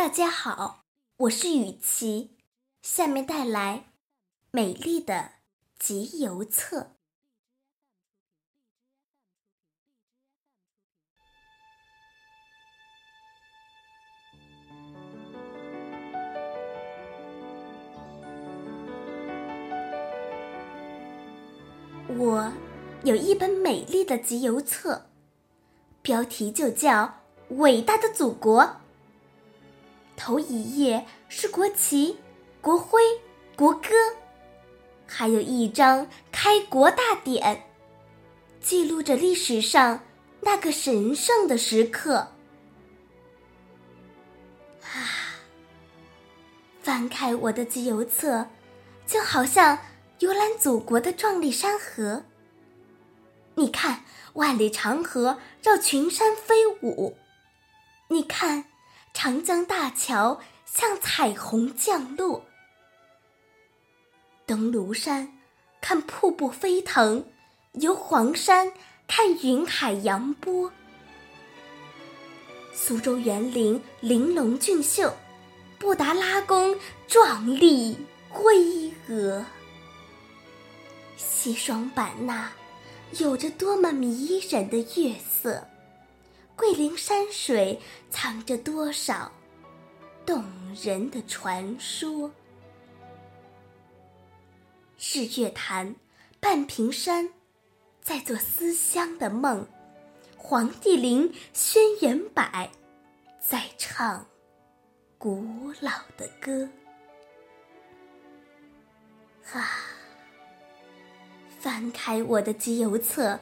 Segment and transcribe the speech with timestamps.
[0.00, 0.84] 大家好，
[1.18, 2.30] 我是雨琪，
[2.80, 3.84] 下面带来
[4.50, 5.32] 美丽的
[5.78, 6.92] 集邮册。
[22.08, 22.50] 我
[23.04, 25.10] 有一本美丽的集邮册，
[26.00, 27.04] 标题就叫
[27.56, 28.62] 《伟大的祖国》。
[30.20, 32.18] 头一页是国旗、
[32.60, 33.00] 国徽、
[33.56, 33.88] 国歌，
[35.06, 37.64] 还有一张开国大典，
[38.60, 40.02] 记录着历史上
[40.42, 42.32] 那个神圣的时刻。
[44.82, 45.40] 啊，
[46.82, 48.46] 翻开我的集邮册，
[49.06, 49.78] 就好像
[50.18, 52.24] 游览祖国的壮丽山河。
[53.54, 57.16] 你看，万里长河绕群山飞舞，
[58.08, 58.66] 你看。
[59.12, 62.44] 长江大桥像彩虹降落，
[64.46, 65.36] 登庐山
[65.80, 67.26] 看瀑布飞腾，
[67.72, 68.72] 游黄山
[69.06, 70.72] 看云海扬波。
[72.72, 75.14] 苏州园林玲珑俊秀，
[75.78, 77.98] 布达拉宫壮丽
[78.42, 79.44] 巍峨。
[81.16, 82.50] 西双版纳
[83.18, 85.66] 有着多么迷人的月色。
[86.60, 87.80] 桂林山水
[88.10, 89.32] 藏着多少
[90.26, 90.44] 动
[90.74, 92.30] 人的传说？
[94.98, 95.96] 日月潭、
[96.38, 97.30] 半屏山
[98.02, 99.66] 在做思乡的梦，
[100.36, 102.44] 黄帝陵、轩辕柏
[103.40, 104.26] 在唱
[105.16, 106.68] 古老的歌。
[109.54, 109.80] 啊，
[111.58, 113.40] 翻开我的集邮册。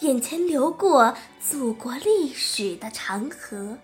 [0.00, 3.76] 眼前流过祖国历史的长河，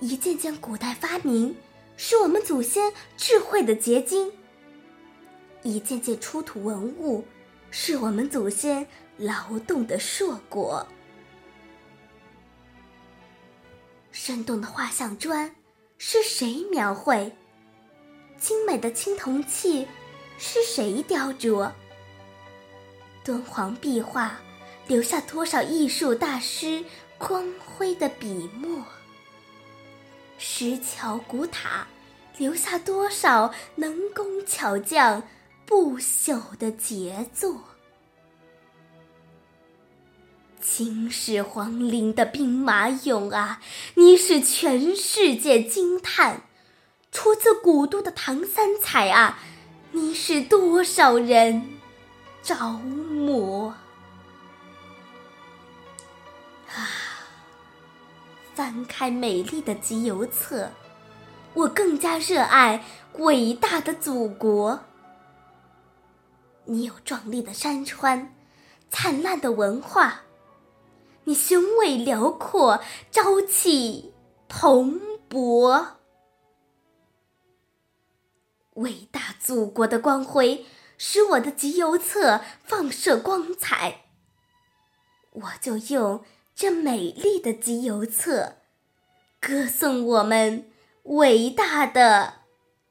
[0.00, 1.56] 一件件古代发明
[1.96, 4.32] 是我们祖先智慧的结晶，
[5.62, 7.24] 一件件出土文物
[7.70, 8.84] 是我们祖先
[9.16, 10.84] 劳动的硕果。
[14.10, 15.54] 生动的画像砖
[15.98, 17.32] 是谁描绘？
[18.38, 19.86] 精美的青铜器
[20.36, 21.70] 是谁雕琢？
[23.22, 24.36] 敦煌壁画。
[24.86, 26.84] 留下多少艺术大师
[27.16, 28.84] 光辉的笔墨？
[30.36, 31.86] 石桥古塔
[32.36, 35.22] 留下多少能工巧匠
[35.64, 37.58] 不朽的杰作？
[40.60, 43.62] 秦始皇陵的兵马俑啊，
[43.94, 46.42] 你使全世界惊叹；
[47.10, 49.38] 出自古都的唐三彩啊，
[49.92, 51.70] 你使多少人
[52.42, 53.74] 着魔？
[58.64, 60.70] 翻开美丽的集邮册，
[61.52, 62.82] 我更加热爱
[63.18, 64.80] 伟大的祖国。
[66.64, 68.34] 你有壮丽的山川，
[68.88, 70.22] 灿烂的文化，
[71.24, 74.14] 你雄伟辽阔，朝气
[74.48, 74.98] 蓬
[75.28, 75.88] 勃。
[78.76, 80.64] 伟大祖国的光辉
[80.96, 84.06] 使我的集邮册放射光彩，
[85.32, 86.24] 我就用。
[86.56, 88.58] 这美丽的集邮册，
[89.40, 90.70] 歌颂我们
[91.02, 92.34] 伟大的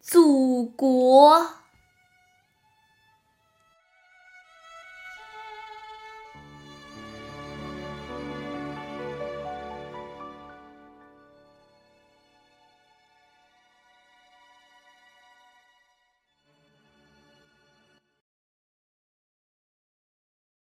[0.00, 1.63] 祖国。